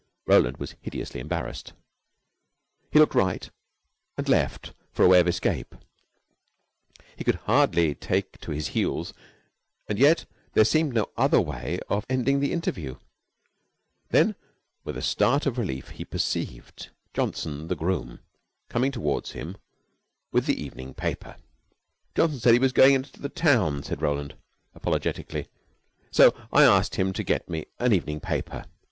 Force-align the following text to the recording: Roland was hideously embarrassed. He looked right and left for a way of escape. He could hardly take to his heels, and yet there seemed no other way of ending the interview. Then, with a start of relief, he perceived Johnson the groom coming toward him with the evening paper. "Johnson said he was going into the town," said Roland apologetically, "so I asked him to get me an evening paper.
Roland 0.25 0.57
was 0.57 0.73
hideously 0.81 1.19
embarrassed. 1.19 1.73
He 2.91 2.97
looked 2.97 3.13
right 3.13 3.47
and 4.17 4.27
left 4.27 4.73
for 4.91 5.05
a 5.05 5.07
way 5.07 5.19
of 5.19 5.27
escape. 5.27 5.75
He 7.15 7.23
could 7.23 7.35
hardly 7.35 7.93
take 7.93 8.41
to 8.41 8.49
his 8.49 8.69
heels, 8.69 9.13
and 9.87 9.99
yet 9.99 10.25
there 10.53 10.65
seemed 10.65 10.93
no 10.95 11.09
other 11.17 11.39
way 11.39 11.79
of 11.87 12.07
ending 12.09 12.39
the 12.39 12.51
interview. 12.51 12.97
Then, 14.09 14.33
with 14.83 14.97
a 14.97 15.03
start 15.03 15.45
of 15.45 15.59
relief, 15.59 15.89
he 15.89 16.03
perceived 16.03 16.89
Johnson 17.13 17.67
the 17.67 17.75
groom 17.75 18.21
coming 18.69 18.91
toward 18.91 19.27
him 19.27 19.55
with 20.31 20.47
the 20.47 20.59
evening 20.59 20.95
paper. 20.95 21.35
"Johnson 22.15 22.39
said 22.39 22.53
he 22.53 22.59
was 22.59 22.73
going 22.73 22.95
into 22.95 23.21
the 23.21 23.29
town," 23.29 23.83
said 23.83 24.01
Roland 24.01 24.33
apologetically, 24.73 25.47
"so 26.09 26.33
I 26.51 26.63
asked 26.63 26.95
him 26.95 27.13
to 27.13 27.23
get 27.23 27.47
me 27.47 27.67
an 27.77 27.93
evening 27.93 28.19
paper. 28.19 28.65